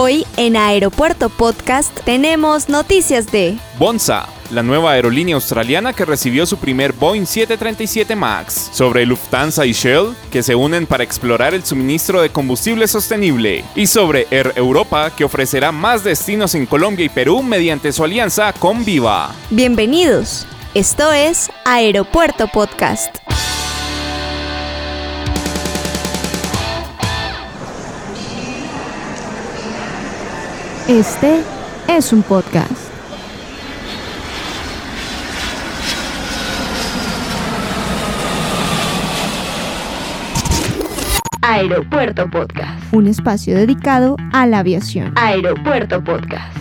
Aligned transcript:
Hoy 0.00 0.24
en 0.36 0.56
Aeropuerto 0.56 1.28
Podcast 1.28 1.92
tenemos 2.04 2.68
noticias 2.68 3.32
de 3.32 3.58
Bonsa, 3.80 4.28
la 4.52 4.62
nueva 4.62 4.92
aerolínea 4.92 5.34
australiana 5.34 5.92
que 5.92 6.04
recibió 6.04 6.46
su 6.46 6.56
primer 6.56 6.92
Boeing 6.92 7.26
737 7.26 8.14
MAX, 8.14 8.70
sobre 8.72 9.04
Lufthansa 9.04 9.66
y 9.66 9.72
Shell, 9.72 10.14
que 10.30 10.44
se 10.44 10.54
unen 10.54 10.86
para 10.86 11.02
explorar 11.02 11.52
el 11.52 11.64
suministro 11.64 12.22
de 12.22 12.30
combustible 12.30 12.86
sostenible, 12.86 13.64
y 13.74 13.88
sobre 13.88 14.28
Air 14.30 14.52
Europa, 14.54 15.10
que 15.16 15.24
ofrecerá 15.24 15.72
más 15.72 16.04
destinos 16.04 16.54
en 16.54 16.66
Colombia 16.66 17.04
y 17.04 17.08
Perú 17.08 17.42
mediante 17.42 17.90
su 17.90 18.04
alianza 18.04 18.52
con 18.52 18.84
Viva. 18.84 19.34
Bienvenidos. 19.50 20.46
Esto 20.74 21.12
es 21.12 21.50
Aeropuerto 21.64 22.46
Podcast. 22.46 23.16
Este 30.88 31.42
es 31.86 32.14
un 32.14 32.22
podcast. 32.22 32.72
Aeropuerto 41.42 42.30
Podcast. 42.30 42.94
Un 42.94 43.06
espacio 43.06 43.54
dedicado 43.54 44.16
a 44.32 44.46
la 44.46 44.60
aviación. 44.60 45.12
Aeropuerto 45.16 46.02
Podcast. 46.02 46.56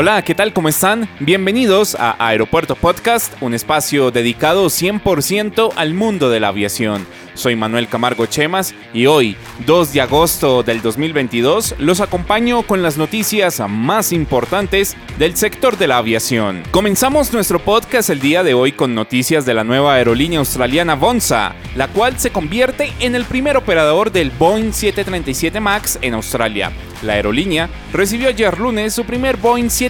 Hola, 0.00 0.22
¿qué 0.22 0.32
tal? 0.32 0.52
¿Cómo 0.52 0.68
están? 0.68 1.08
Bienvenidos 1.18 1.96
a 1.98 2.14
Aeropuerto 2.24 2.76
Podcast, 2.76 3.34
un 3.40 3.52
espacio 3.52 4.12
dedicado 4.12 4.66
100% 4.66 5.72
al 5.74 5.92
mundo 5.92 6.30
de 6.30 6.38
la 6.38 6.46
aviación. 6.46 7.04
Soy 7.34 7.56
Manuel 7.56 7.88
Camargo 7.88 8.26
Chemas 8.26 8.76
y 8.94 9.06
hoy, 9.06 9.36
2 9.66 9.92
de 9.92 10.00
agosto 10.00 10.62
del 10.62 10.82
2022, 10.82 11.74
los 11.78 12.00
acompaño 12.00 12.62
con 12.62 12.80
las 12.80 12.96
noticias 12.96 13.60
más 13.68 14.12
importantes 14.12 14.96
del 15.18 15.36
sector 15.36 15.78
de 15.78 15.88
la 15.88 15.98
aviación. 15.98 16.62
Comenzamos 16.70 17.32
nuestro 17.32 17.58
podcast 17.58 18.10
el 18.10 18.20
día 18.20 18.44
de 18.44 18.54
hoy 18.54 18.70
con 18.70 18.94
noticias 18.94 19.46
de 19.46 19.54
la 19.54 19.64
nueva 19.64 19.94
aerolínea 19.94 20.38
australiana 20.38 20.94
Bonsa, 20.94 21.56
la 21.74 21.88
cual 21.88 22.20
se 22.20 22.30
convierte 22.30 22.92
en 23.00 23.16
el 23.16 23.24
primer 23.24 23.56
operador 23.56 24.12
del 24.12 24.30
Boeing 24.30 24.72
737 24.72 25.58
MAX 25.58 25.98
en 26.02 26.14
Australia. 26.14 26.72
La 27.02 27.12
aerolínea 27.12 27.68
recibió 27.92 28.28
ayer 28.28 28.58
lunes 28.58 28.92
su 28.92 29.04
primer 29.04 29.36
Boeing 29.36 29.70
737 29.70 29.87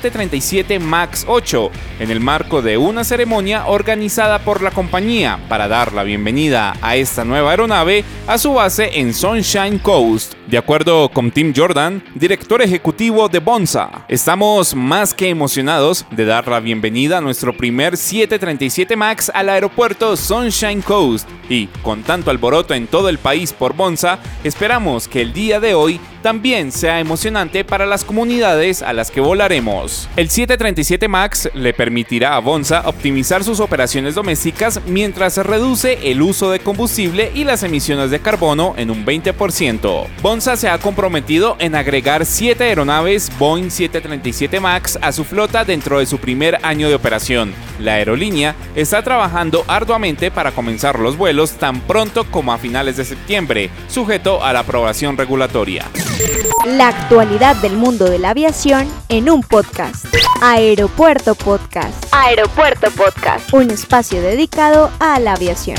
MAX 0.80 1.24
8 1.26 1.70
en 2.00 2.10
el 2.10 2.20
marco 2.20 2.62
de 2.62 2.78
una 2.78 3.04
ceremonia 3.04 3.66
organizada 3.66 4.38
por 4.38 4.62
la 4.62 4.70
compañía 4.70 5.38
para 5.48 5.68
dar 5.68 5.92
la 5.92 6.04
bienvenida 6.04 6.76
a 6.80 6.96
esta 6.96 7.24
nueva 7.24 7.50
aeronave 7.50 8.04
a 8.26 8.38
su 8.38 8.54
base 8.54 8.90
en 9.00 9.12
Sunshine 9.12 9.78
Coast. 9.78 10.34
De 10.46 10.56
acuerdo 10.56 11.10
con 11.10 11.30
Tim 11.30 11.52
Jordan, 11.54 12.02
director 12.14 12.62
ejecutivo 12.62 13.28
de 13.28 13.38
Bonsa, 13.40 14.06
estamos 14.08 14.74
más 14.74 15.12
que 15.12 15.28
emocionados 15.28 16.06
de 16.10 16.24
dar 16.24 16.48
la 16.48 16.60
bienvenida 16.60 17.18
a 17.18 17.20
nuestro 17.20 17.56
primer 17.56 17.96
737 17.96 18.96
MAX 18.96 19.30
al 19.34 19.48
aeropuerto 19.48 20.16
Sunshine 20.16 20.80
Coast 20.80 21.28
y 21.48 21.66
con 21.82 22.02
tanto 22.02 22.30
alboroto 22.30 22.74
en 22.74 22.86
todo 22.86 23.08
el 23.08 23.18
país 23.18 23.52
por 23.52 23.74
Bonsa, 23.74 24.18
esperamos 24.44 25.08
que 25.08 25.22
el 25.22 25.32
día 25.32 25.60
de 25.60 25.74
hoy 25.74 26.00
también 26.22 26.72
sea 26.72 27.00
emocionante 27.00 27.64
para 27.64 27.86
las 27.86 28.04
comunidades 28.04 28.82
a 28.82 28.92
las 28.92 29.10
que 29.10 29.20
volaremos. 29.20 29.87
El 30.16 30.28
737 30.28 31.08
MAX 31.08 31.50
le 31.54 31.72
permitirá 31.72 32.36
a 32.36 32.40
Bonsa 32.40 32.82
optimizar 32.86 33.44
sus 33.44 33.60
operaciones 33.60 34.14
domésticas 34.14 34.80
mientras 34.86 35.34
se 35.34 35.42
reduce 35.42 36.10
el 36.10 36.20
uso 36.22 36.50
de 36.50 36.60
combustible 36.60 37.30
y 37.34 37.44
las 37.44 37.62
emisiones 37.62 38.10
de 38.10 38.20
carbono 38.20 38.74
en 38.76 38.90
un 38.90 39.06
20%. 39.06 40.06
Bonsa 40.22 40.56
se 40.56 40.68
ha 40.68 40.78
comprometido 40.78 41.56
en 41.58 41.74
agregar 41.74 42.26
7 42.26 42.64
aeronaves 42.64 43.30
Boeing 43.38 43.70
737 43.70 44.60
MAX 44.60 44.98
a 45.00 45.12
su 45.12 45.24
flota 45.24 45.64
dentro 45.64 45.98
de 45.98 46.06
su 46.06 46.18
primer 46.18 46.58
año 46.62 46.88
de 46.88 46.94
operación. 46.94 47.54
La 47.78 47.94
aerolínea 47.94 48.54
está 48.74 49.02
trabajando 49.02 49.64
arduamente 49.68 50.30
para 50.30 50.52
comenzar 50.52 50.98
los 50.98 51.16
vuelos 51.16 51.52
tan 51.52 51.80
pronto 51.80 52.24
como 52.30 52.52
a 52.52 52.58
finales 52.58 52.96
de 52.96 53.04
septiembre, 53.04 53.70
sujeto 53.88 54.44
a 54.44 54.52
la 54.52 54.60
aprobación 54.60 55.16
regulatoria. 55.16 55.84
La 56.76 56.88
actualidad 56.88 57.56
del 57.56 57.78
mundo 57.78 58.10
de 58.10 58.18
la 58.18 58.28
aviación 58.30 58.86
en 59.08 59.30
un 59.30 59.40
podcast. 59.40 60.04
Aeropuerto 60.42 61.34
Podcast. 61.34 62.04
Aeropuerto 62.12 62.90
Podcast. 62.90 63.54
Un 63.54 63.70
espacio 63.70 64.20
dedicado 64.20 64.90
a 64.98 65.18
la 65.18 65.32
aviación. 65.32 65.78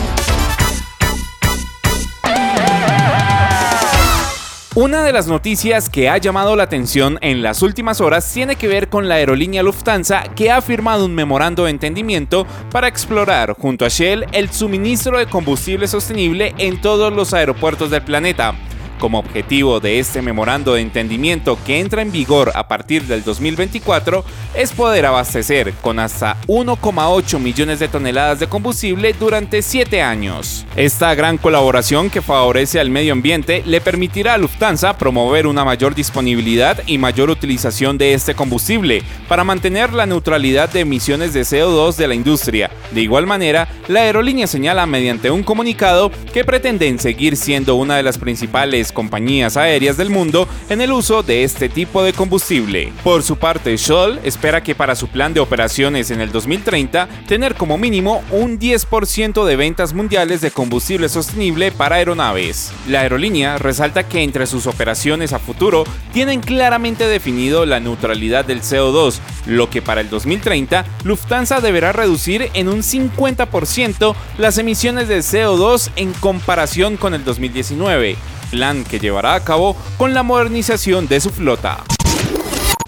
Una 4.73 5.03
de 5.03 5.13
las 5.13 5.27
noticias 5.27 5.91
que 5.91 6.09
ha 6.09 6.17
llamado 6.17 6.55
la 6.55 6.63
atención 6.63 7.19
en 7.21 7.43
las 7.43 7.61
últimas 7.61 8.01
horas 8.01 8.33
tiene 8.33 8.55
que 8.55 8.67
ver 8.67 8.89
con 8.89 9.07
la 9.07 9.15
aerolínea 9.15 9.61
Lufthansa 9.61 10.23
que 10.35 10.49
ha 10.49 10.59
firmado 10.59 11.05
un 11.05 11.13
memorando 11.13 11.65
de 11.65 11.71
entendimiento 11.71 12.47
para 12.71 12.87
explorar 12.87 13.53
junto 13.53 13.85
a 13.85 13.89
Shell 13.89 14.25
el 14.31 14.49
suministro 14.49 15.19
de 15.19 15.27
combustible 15.27 15.87
sostenible 15.87 16.55
en 16.57 16.81
todos 16.81 17.13
los 17.13 17.35
aeropuertos 17.35 17.91
del 17.91 18.01
planeta. 18.01 18.55
Como 18.99 19.19
objetivo 19.19 19.79
de 19.79 19.99
este 19.99 20.21
memorando 20.21 20.73
de 20.73 20.81
entendimiento 20.81 21.57
que 21.65 21.79
entra 21.79 22.01
en 22.01 22.11
vigor 22.11 22.51
a 22.53 22.67
partir 22.67 23.03
del 23.03 23.23
2024 23.23 24.25
es 24.53 24.73
poder 24.73 25.05
abastecer 25.05 25.73
con 25.81 25.99
hasta 25.99 26.35
1,8 26.47 27.39
millones 27.39 27.79
de 27.79 27.87
toneladas 27.87 28.41
de 28.41 28.47
combustible 28.47 29.13
durante 29.13 29.61
7 29.61 30.01
años. 30.01 30.65
Esta 30.75 31.15
gran 31.15 31.37
colaboración 31.37 32.09
que 32.09 32.21
favorece 32.21 32.79
al 32.81 32.89
medio 32.89 33.13
ambiente 33.13 33.63
le 33.65 33.79
permitirá 33.79 34.33
a 34.33 34.37
Lufthansa 34.37 34.97
promover 34.97 35.47
una 35.47 35.63
mayor 35.63 35.95
disponibilidad 35.95 36.83
y 36.85 36.97
mayor 36.97 37.29
utilización 37.29 37.97
de 37.97 38.13
este 38.13 38.35
combustible 38.35 39.01
para 39.29 39.45
mantener 39.45 39.93
la 39.93 40.07
neutralidad 40.07 40.69
de 40.69 40.81
emisiones 40.81 41.33
de 41.33 41.41
CO2 41.41 41.95
de 41.95 42.07
la 42.09 42.15
industria. 42.15 42.69
De 42.91 43.01
igual 43.01 43.25
manera, 43.25 43.69
la 43.87 44.01
aerolínea 44.01 44.47
señala 44.47 44.85
mediante 44.85 45.31
un 45.31 45.43
comunicado 45.43 46.11
que 46.33 46.43
pretenden 46.43 46.99
seguir 46.99 47.37
siendo 47.37 47.75
una 47.75 47.95
de 47.95 48.03
las 48.03 48.17
principales 48.17 48.88
compañías 48.91 49.57
aéreas 49.57 49.97
del 49.97 50.09
mundo 50.09 50.47
en 50.69 50.81
el 50.81 50.91
uso 50.91 51.23
de 51.23 51.43
este 51.43 51.69
tipo 51.69 52.03
de 52.03 52.13
combustible. 52.13 52.91
Por 53.03 53.23
su 53.23 53.37
parte, 53.37 53.77
Scholl 53.77 54.19
espera 54.23 54.61
que 54.61 54.75
para 54.75 54.95
su 54.95 55.07
plan 55.07 55.33
de 55.33 55.39
operaciones 55.39 56.11
en 56.11 56.21
el 56.21 56.31
2030 56.31 57.07
tener 57.27 57.55
como 57.55 57.77
mínimo 57.77 58.23
un 58.31 58.59
10% 58.59 59.45
de 59.45 59.55
ventas 59.55 59.93
mundiales 59.93 60.41
de 60.41 60.51
combustible 60.51 61.09
sostenible 61.09 61.71
para 61.71 61.97
aeronaves. 61.97 62.71
La 62.87 63.01
aerolínea 63.01 63.57
resalta 63.57 64.07
que 64.07 64.23
entre 64.23 64.47
sus 64.47 64.67
operaciones 64.67 65.33
a 65.33 65.39
futuro 65.39 65.83
tienen 66.13 66.41
claramente 66.41 67.07
definido 67.07 67.65
la 67.65 67.79
neutralidad 67.79 68.45
del 68.45 68.61
CO2, 68.61 69.19
lo 69.45 69.69
que 69.69 69.81
para 69.81 70.01
el 70.01 70.09
2030 70.09 70.85
Lufthansa 71.03 71.61
deberá 71.61 71.91
reducir 71.91 72.49
en 72.53 72.69
un 72.69 72.79
50% 72.79 74.15
las 74.37 74.57
emisiones 74.57 75.07
de 75.07 75.19
CO2 75.19 75.89
en 75.95 76.13
comparación 76.13 76.97
con 76.97 77.13
el 77.13 77.23
2019 77.23 78.15
plan 78.49 78.83
que 78.83 78.99
llevará 78.99 79.35
a 79.35 79.43
cabo 79.43 79.75
con 79.97 80.13
la 80.13 80.23
modernización 80.23 81.07
de 81.07 81.19
su 81.19 81.29
flota. 81.29 81.83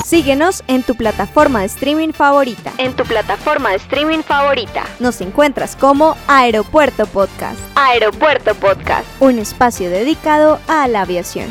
Síguenos 0.06 0.62
en 0.68 0.84
tu 0.84 0.96
plataforma 0.96 1.62
de 1.62 1.68
streaming 1.68 2.12
favorita. 2.12 2.74
En 2.78 2.94
tu 2.98 3.04
plataforma 3.04 3.70
de 3.70 3.78
streaming 3.78 4.24
favorita. 4.24 4.84
Nos 5.00 5.22
encuentras 5.22 5.78
como 5.78 6.18
Aeropuerto 6.28 7.06
Podcast. 7.06 7.60
Aeropuerto 7.76 8.54
Podcast. 8.56 9.06
Un 9.22 9.40
espacio 9.40 9.90
dedicado 9.90 10.60
a 10.68 10.90
la 10.90 11.04
aviación. 11.04 11.48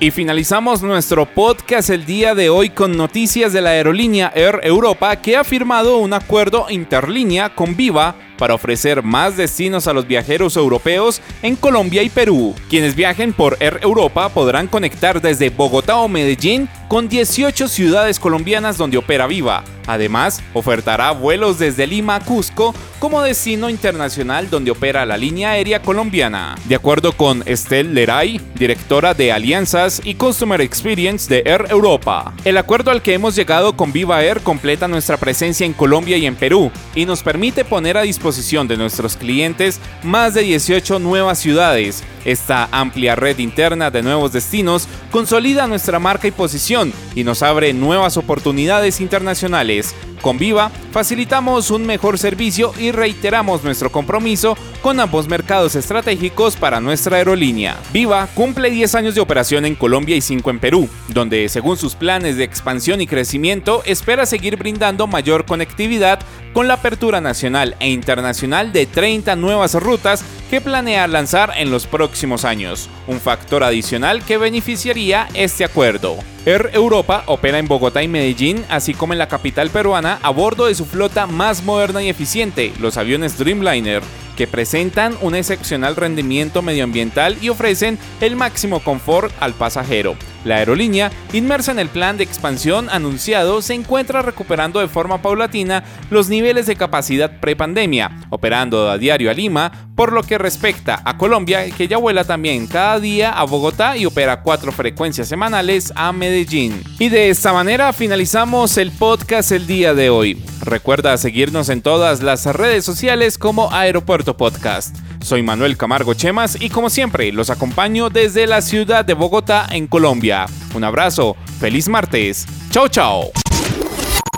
Y 0.00 0.10
finalizamos 0.10 0.82
nuestro 0.82 1.26
podcast 1.26 1.88
el 1.90 2.04
día 2.04 2.34
de 2.34 2.48
hoy 2.48 2.70
con 2.70 2.96
noticias 2.96 3.52
de 3.52 3.60
la 3.60 3.70
aerolínea 3.70 4.32
Air 4.34 4.60
Europa 4.62 5.16
que 5.16 5.36
ha 5.36 5.44
firmado 5.44 5.98
un 5.98 6.12
acuerdo 6.12 6.66
interlínea 6.68 7.54
con 7.54 7.76
Viva 7.76 8.14
para 8.38 8.54
ofrecer 8.54 9.02
más 9.02 9.36
destinos 9.36 9.86
a 9.86 9.92
los 9.92 10.06
viajeros 10.06 10.56
europeos 10.56 11.20
en 11.42 11.56
Colombia 11.56 12.02
y 12.02 12.08
Perú. 12.08 12.54
Quienes 12.68 12.94
viajen 12.94 13.32
por 13.32 13.56
Air 13.60 13.80
Europa 13.82 14.28
podrán 14.28 14.66
conectar 14.66 15.20
desde 15.20 15.50
Bogotá 15.50 15.96
o 15.96 16.08
Medellín 16.08 16.68
con 16.88 17.08
18 17.08 17.68
ciudades 17.68 18.18
colombianas 18.18 18.76
donde 18.76 18.98
opera 18.98 19.26
Viva. 19.26 19.64
Además, 19.86 20.42
ofertará 20.52 21.10
vuelos 21.12 21.58
desde 21.58 21.86
Lima 21.86 22.16
a 22.16 22.20
Cusco 22.20 22.74
como 22.98 23.22
destino 23.22 23.68
internacional 23.68 24.48
donde 24.48 24.70
opera 24.70 25.04
la 25.04 25.16
línea 25.16 25.50
aérea 25.50 25.82
colombiana. 25.82 26.54
De 26.64 26.74
acuerdo 26.74 27.12
con 27.12 27.42
Estelle 27.46 27.92
Leray, 27.92 28.40
directora 28.54 29.14
de 29.14 29.32
Alianzas 29.32 30.00
y 30.04 30.14
Customer 30.14 30.60
Experience 30.60 31.28
de 31.28 31.42
Air 31.44 31.66
Europa, 31.68 32.32
el 32.44 32.56
acuerdo 32.56 32.90
al 32.90 33.02
que 33.02 33.14
hemos 33.14 33.36
llegado 33.36 33.76
con 33.76 33.92
Viva 33.92 34.22
Air 34.22 34.40
completa 34.40 34.88
nuestra 34.88 35.16
presencia 35.16 35.66
en 35.66 35.74
Colombia 35.74 36.16
y 36.16 36.26
en 36.26 36.36
Perú 36.36 36.70
y 36.94 37.04
nos 37.04 37.22
permite 37.22 37.64
poner 37.64 37.96
a 37.96 38.02
disposición 38.02 38.68
de 38.68 38.76
nuestros 38.76 39.16
clientes 39.16 39.80
más 40.02 40.34
de 40.34 40.42
18 40.42 40.98
nuevas 40.98 41.38
ciudades. 41.38 42.02
Esta 42.24 42.70
amplia 42.72 43.16
red 43.16 43.38
interna 43.38 43.90
de 43.90 44.02
nuevos 44.02 44.32
destinos 44.32 44.88
consolida 45.10 45.66
nuestra 45.66 45.98
marca 45.98 46.26
y 46.26 46.30
posición 46.30 46.92
y 47.14 47.22
nos 47.22 47.42
abre 47.42 47.74
nuevas 47.74 48.16
oportunidades 48.16 49.02
internacionales 49.02 49.73
Con 49.74 50.13
Viva 50.32 50.70
facilitamos 50.90 51.70
un 51.70 51.84
mejor 51.84 52.18
servicio 52.18 52.72
y 52.78 52.90
reiteramos 52.90 53.62
nuestro 53.62 53.92
compromiso 53.92 54.56
con 54.80 54.98
ambos 54.98 55.28
mercados 55.28 55.76
estratégicos 55.76 56.56
para 56.56 56.80
nuestra 56.80 57.18
aerolínea. 57.18 57.76
Viva 57.92 58.26
cumple 58.34 58.70
10 58.70 58.94
años 58.94 59.14
de 59.14 59.20
operación 59.20 59.66
en 59.66 59.74
Colombia 59.74 60.16
y 60.16 60.20
5 60.20 60.50
en 60.50 60.60
Perú, 60.60 60.88
donde 61.08 61.48
según 61.48 61.76
sus 61.76 61.94
planes 61.94 62.36
de 62.36 62.44
expansión 62.44 63.00
y 63.00 63.06
crecimiento 63.06 63.82
espera 63.84 64.24
seguir 64.24 64.56
brindando 64.56 65.06
mayor 65.06 65.44
conectividad 65.44 66.20
con 66.54 66.68
la 66.68 66.74
apertura 66.74 67.20
nacional 67.20 67.76
e 67.80 67.90
internacional 67.90 68.72
de 68.72 68.86
30 68.86 69.36
nuevas 69.36 69.74
rutas 69.74 70.24
que 70.48 70.60
planea 70.60 71.08
lanzar 71.08 71.52
en 71.56 71.70
los 71.70 71.86
próximos 71.86 72.44
años, 72.44 72.88
un 73.08 73.20
factor 73.20 73.64
adicional 73.64 74.24
que 74.24 74.38
beneficiaría 74.38 75.28
este 75.34 75.64
acuerdo. 75.64 76.16
Air 76.46 76.70
Europa 76.74 77.24
opera 77.26 77.58
en 77.58 77.66
Bogotá 77.66 78.02
y 78.02 78.08
Medellín, 78.08 78.64
así 78.68 78.92
como 78.92 79.14
en 79.14 79.18
la 79.18 79.28
capital 79.28 79.70
peruana, 79.70 80.13
a 80.22 80.30
bordo 80.30 80.66
de 80.66 80.74
su 80.74 80.84
flota 80.84 81.26
más 81.26 81.62
moderna 81.62 82.02
y 82.02 82.08
eficiente, 82.08 82.72
los 82.80 82.96
aviones 82.96 83.38
Dreamliner, 83.38 84.02
que 84.36 84.46
presentan 84.46 85.16
un 85.20 85.34
excepcional 85.34 85.96
rendimiento 85.96 86.62
medioambiental 86.62 87.38
y 87.40 87.48
ofrecen 87.48 87.98
el 88.20 88.36
máximo 88.36 88.80
confort 88.80 89.32
al 89.40 89.54
pasajero. 89.54 90.16
La 90.44 90.56
aerolínea, 90.56 91.10
inmersa 91.32 91.72
en 91.72 91.78
el 91.78 91.88
plan 91.88 92.16
de 92.16 92.24
expansión 92.24 92.88
anunciado, 92.90 93.62
se 93.62 93.74
encuentra 93.74 94.22
recuperando 94.22 94.80
de 94.80 94.88
forma 94.88 95.22
paulatina 95.22 95.84
los 96.10 96.28
niveles 96.28 96.66
de 96.66 96.76
capacidad 96.76 97.40
prepandemia, 97.40 98.10
operando 98.30 98.90
a 98.90 98.98
diario 98.98 99.30
a 99.30 99.34
Lima, 99.34 99.72
por 99.94 100.12
lo 100.12 100.22
que 100.22 100.38
respecta 100.38 101.00
a 101.04 101.16
Colombia, 101.16 101.70
que 101.70 101.88
ya 101.88 101.96
vuela 101.96 102.24
también 102.24 102.66
cada 102.66 103.00
día 103.00 103.30
a 103.30 103.44
Bogotá 103.44 103.96
y 103.96 104.06
opera 104.06 104.42
cuatro 104.42 104.72
frecuencias 104.72 105.28
semanales 105.28 105.92
a 105.96 106.12
Medellín. 106.12 106.82
Y 106.98 107.08
de 107.08 107.30
esta 107.30 107.52
manera 107.52 107.92
finalizamos 107.92 108.76
el 108.76 108.90
podcast 108.90 109.52
el 109.52 109.66
día 109.66 109.94
de 109.94 110.10
hoy. 110.10 110.42
Recuerda 110.60 111.16
seguirnos 111.16 111.68
en 111.68 111.82
todas 111.82 112.22
las 112.22 112.46
redes 112.46 112.84
sociales 112.84 113.38
como 113.38 113.72
Aeropuerto 113.72 114.36
Podcast. 114.36 114.96
Soy 115.20 115.42
Manuel 115.42 115.76
Camargo 115.76 116.12
Chemas 116.14 116.60
y 116.60 116.68
como 116.68 116.90
siempre 116.90 117.32
los 117.32 117.48
acompaño 117.48 118.10
desde 118.10 118.46
la 118.46 118.60
ciudad 118.60 119.04
de 119.04 119.14
Bogotá 119.14 119.66
en 119.70 119.86
Colombia. 119.86 120.33
Un 120.74 120.84
abrazo, 120.84 121.36
feliz 121.58 121.88
martes. 121.88 122.46
Chao, 122.70 122.88
chao. 122.88 123.30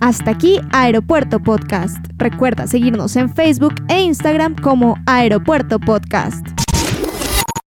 Hasta 0.01 0.31
aquí 0.31 0.61
Aeropuerto 0.73 1.41
Podcast. 1.41 1.97
Recuerda 2.19 2.67
seguirnos 2.67 3.17
en 3.17 3.35
Facebook 3.35 3.75
e 3.89 4.03
Instagram 4.03 4.55
como 4.57 4.99
Aeropuerto 5.07 5.81
Podcast. 5.81 6.56